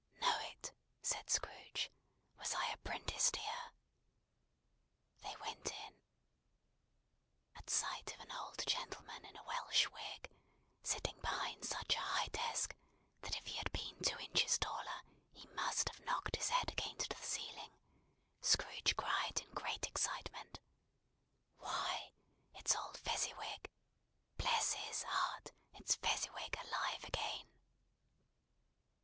[0.19, 0.73] "Know it!"
[1.03, 1.91] said Scrooge.
[2.39, 3.71] "Was I apprenticed here!"
[5.21, 5.93] They went in.
[7.55, 10.31] At sight of an old gentleman in a Welsh wig,
[10.81, 12.75] sitting behind such a high desk,
[13.19, 15.03] that if he had been two inches taller
[15.33, 17.69] he must have knocked his head against the ceiling,
[18.41, 20.59] Scrooge cried in great excitement:
[21.59, 22.11] "Why,
[22.55, 23.69] it's old Fezziwig!
[24.37, 27.47] Bless his heart; it's Fezziwig alive again!"